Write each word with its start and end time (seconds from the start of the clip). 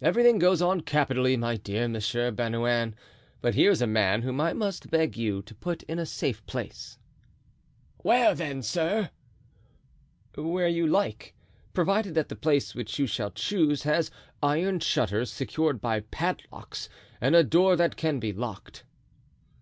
"Everything 0.00 0.38
goes 0.38 0.62
on 0.62 0.80
capitally, 0.80 1.36
my 1.36 1.58
dear 1.58 1.88
Monsieur 1.88 2.30
Bernouin, 2.30 2.94
but 3.42 3.54
here 3.54 3.70
is 3.70 3.82
a 3.82 3.86
man 3.86 4.22
whom 4.22 4.40
I 4.40 4.54
must 4.54 4.88
beg 4.90 5.14
you 5.18 5.42
to 5.42 5.54
put 5.54 5.82
in 5.82 5.98
a 5.98 6.06
safe 6.06 6.42
place." 6.46 6.98
"Where, 7.98 8.34
then, 8.34 8.62
sir?" 8.62 9.10
"Where 10.36 10.68
you 10.68 10.86
like, 10.86 11.34
provided 11.74 12.14
that 12.14 12.30
the 12.30 12.34
place 12.34 12.74
which 12.74 12.98
you 12.98 13.06
shall 13.06 13.30
choose 13.30 13.82
has 13.82 14.10
iron 14.42 14.80
shutters 14.80 15.30
secured 15.30 15.82
by 15.82 16.00
padlocks 16.00 16.88
and 17.20 17.36
a 17.36 17.44
door 17.44 17.76
that 17.76 17.96
can 17.96 18.18
be 18.18 18.32
locked." 18.32 18.84